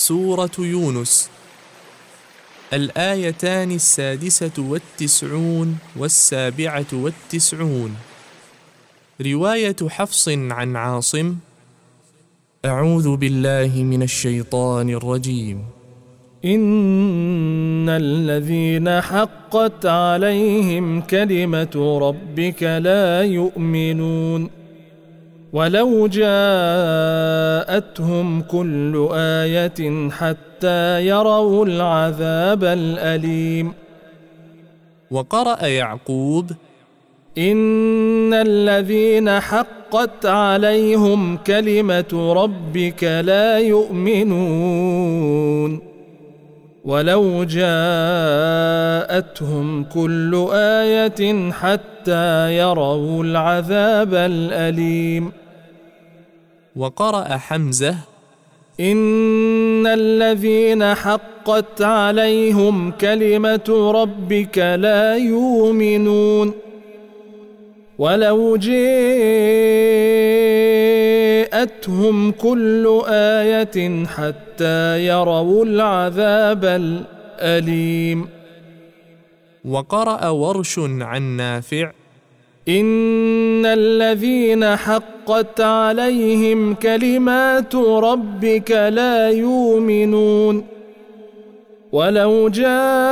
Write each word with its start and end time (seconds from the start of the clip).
سورة 0.00 0.50
يونس. 0.58 1.30
الآيتان 2.72 3.70
السادسة 3.70 4.52
والتسعون 4.58 5.78
والسابعة 5.96 6.86
والتسعون. 6.92 7.96
رواية 9.20 9.76
حفص 9.88 10.28
عن 10.28 10.76
عاصم 10.76 11.36
أعوذ 12.64 13.16
بالله 13.16 13.82
من 13.82 14.02
الشيطان 14.02 14.90
الرجيم. 14.90 15.64
إن 16.44 17.88
الذين 17.88 19.00
حقت 19.00 19.86
عليهم 19.86 21.00
كلمة 21.00 21.98
ربك 22.02 22.62
لا 22.62 23.22
يؤمنون. 23.22 24.59
ولو 25.52 26.06
جاءتهم 26.06 27.22
كل 28.42 29.08
آية 29.12 30.10
حتى 30.10 31.06
يروا 31.06 31.66
العذاب 31.66 32.64
الأليم 32.64 33.72
وقرأ 35.10 35.66
يعقوب 35.66 36.50
إن 37.38 38.34
الذين 38.34 39.40
حقت 39.40 40.26
عليهم 40.26 41.36
كلمة 41.36 42.32
ربك 42.36 43.04
لا 43.04 43.58
يؤمنون 43.58 45.10
ولو 46.84 47.44
جاءتهم 47.44 48.24
كل 49.84 50.48
آية 50.52 51.50
حتى 51.50 52.56
يروا 52.56 53.24
العذاب 53.24 54.14
الأليم 54.14 55.39
وقرأ 56.76 57.36
حمزة 57.36 57.96
إن 58.80 59.86
الذين 59.86 60.94
حقت 60.94 61.82
عليهم 61.82 62.90
كلمة 62.90 63.92
ربك 63.94 64.58
لا 64.58 65.16
يؤمنون 65.16 66.52
ولو 67.98 68.56
جاءتهم 71.50 72.30
كل 72.30 73.02
آية 73.08 74.06
حتى 74.06 75.06
يروا 75.06 75.64
العذاب 75.64 76.64
الأليم. 76.64 78.28
وقرأ 79.64 80.28
ورش 80.28 80.78
عن 80.78 81.22
نافع 81.22 81.92
إن 82.78 83.66
الذين 83.66 84.76
حقت 84.76 85.60
عليهم 85.60 86.74
كلمات 86.74 87.74
ربك 87.74 88.70
لا 88.70 89.30
يؤمنون 89.30 90.64
ولو 91.92 92.48
جاءتهم 92.48 93.06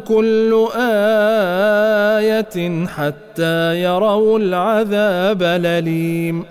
كل 0.00 0.68
آية 2.20 2.86
حتى 2.86 3.82
يروا 3.82 4.38
العذاب 4.38 5.42
الأليم. 5.42 6.44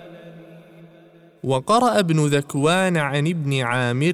وقرأ 1.44 1.98
ابن 1.98 2.26
ذكوان 2.26 2.96
عن 2.96 3.26
ابن 3.26 3.60
عامر 3.60 4.12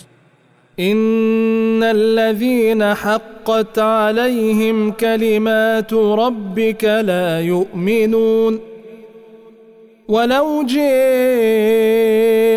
إن 0.80 1.82
الذين 1.82 2.94
حقت 2.94 3.78
عليهم 3.78 4.90
كلمات 4.92 5.92
ربك 5.94 6.84
لا 6.84 7.40
يؤمنون 7.40 8.60
ولو 10.08 10.62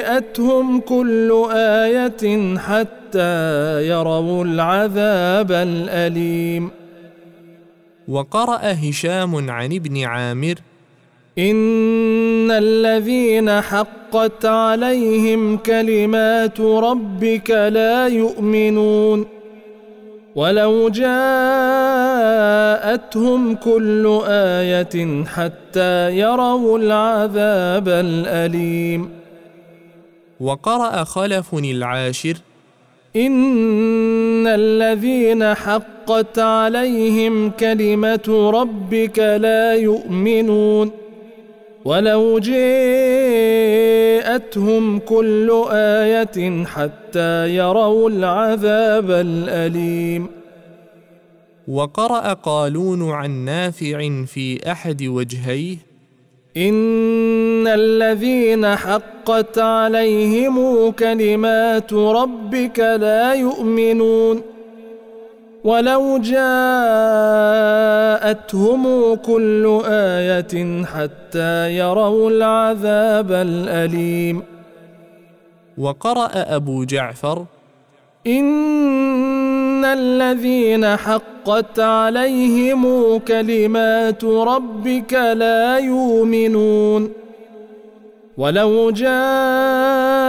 جاءتهم 0.05 0.79
كل 0.79 1.45
آية 1.51 2.57
حتى 2.57 3.87
يروا 3.87 4.45
العذاب 4.45 5.51
الأليم. 5.51 6.69
وقرأ 8.07 8.59
هشام 8.63 9.49
عن 9.49 9.73
ابن 9.73 10.03
عامر 10.03 10.55
إن 11.39 12.51
الذين 12.51 13.61
حقت 13.61 14.45
عليهم 14.45 15.57
كلمات 15.57 16.61
ربك 16.61 17.51
لا 17.51 18.07
يؤمنون 18.07 19.25
ولو 20.35 20.89
جاءتهم 20.89 21.15
كل 23.55 24.21
آية 24.27 25.25
حتى 25.25 26.17
يروا 26.17 26.79
العذاب 26.79 27.87
الأليم. 27.87 29.09
وقرأ 30.39 31.03
خلف 31.03 31.53
العاشر. 31.53 32.37
إن 33.15 34.47
الذين 34.47 35.53
حقت 35.53 36.39
عليهم 36.39 37.49
كلمة 37.49 38.51
ربك 38.53 39.19
لا 39.19 39.73
يؤمنون. 39.73 41.06
ولو 41.87 42.39
جاءتهم 42.39 42.59
كل 44.99 45.63
آية 45.71 46.65
حتى 46.65 47.55
يروا 47.55 48.09
العذاب 48.09 49.11
الأليم 49.11 50.27
وقرأ 51.67 52.33
قالون 52.33 53.11
عن 53.11 53.31
نافع 53.45 54.25
في 54.25 54.71
أحد 54.71 55.03
وجهيه 55.03 55.77
إن 56.57 57.67
الذين 57.67 58.75
حقت 58.75 59.59
عليهم 59.59 60.91
كلمات 60.91 61.93
ربك 61.93 62.79
لا 62.79 63.33
يؤمنون 63.33 64.41
ولو 65.63 66.17
جاءتهم 66.17 66.43
كل 69.15 69.81
آية 69.85 70.85
حتى 70.85 71.77
يروا 71.77 72.29
العذاب 72.29 73.31
الأليم. 73.31 74.43
وقرأ 75.77 76.29
أبو 76.33 76.83
جعفر 76.83 77.45
إن 78.27 79.85
الذين 79.85 80.95
حقت 80.97 81.79
عليهم 81.79 83.17
كلمات 83.17 84.23
ربك 84.23 85.13
لا 85.13 85.77
يؤمنون. 85.77 87.26
ولو 88.37 88.91
جاءتهم 88.91 90.27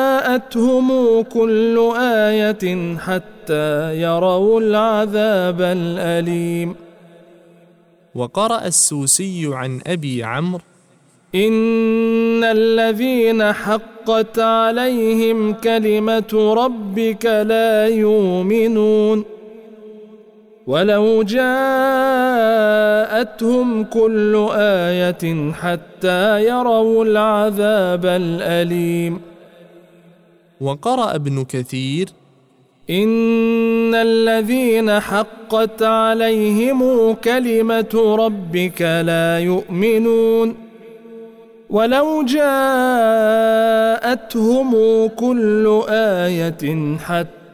كل 1.22 1.92
آية 2.00 2.96
حتى 2.98 4.00
يروا 4.00 4.60
العذاب 4.60 5.60
الأليم 5.60 6.74
وقرأ 8.14 8.66
السوسي 8.66 9.50
عن 9.52 9.80
أبي 9.86 10.24
عمرو 10.24 10.60
إن 11.34 12.44
الذين 12.44 13.52
حقت 13.52 14.38
عليهم 14.38 15.52
كلمة 15.52 16.54
ربك 16.56 17.24
لا 17.26 17.86
يؤمنون 17.86 19.24
ولو 20.68 21.22
جاءتهم 21.22 21.48
كل 23.84 24.48
آية 24.52 25.52
حتى 25.52 26.44
يروا 26.44 27.04
العذاب 27.04 28.06
الأليم. 28.06 29.20
وقرأ 30.60 31.14
ابن 31.14 31.44
كثير 31.44 32.08
إن 32.90 33.94
الذين 33.94 35.00
حقت 35.00 35.82
عليهم 35.82 37.12
كلمة 37.14 38.16
ربك 38.18 38.82
لا 38.82 39.38
يؤمنون. 39.38 40.56
ولو 41.70 42.22
جاءتهم 42.22 43.47
كل 45.06 45.82
آية 45.88 46.97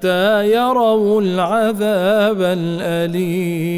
حتى 0.05 0.53
يروا 0.53 1.21
العذاب 1.21 2.41
الأليم. 2.41 3.69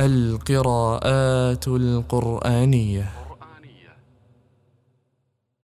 القراءات 0.00 1.68
القرآنية. 1.68 3.25